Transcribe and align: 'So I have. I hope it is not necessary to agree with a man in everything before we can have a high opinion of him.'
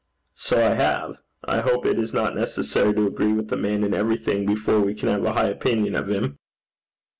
'So 0.33 0.57
I 0.57 0.73
have. 0.73 1.19
I 1.45 1.59
hope 1.59 1.85
it 1.85 1.99
is 1.99 2.11
not 2.11 2.33
necessary 2.33 2.91
to 2.91 3.05
agree 3.05 3.33
with 3.33 3.51
a 3.51 3.55
man 3.55 3.83
in 3.83 3.93
everything 3.93 4.47
before 4.47 4.79
we 4.81 4.95
can 4.95 5.09
have 5.09 5.25
a 5.25 5.33
high 5.33 5.49
opinion 5.49 5.93
of 5.93 6.09
him.' 6.09 6.39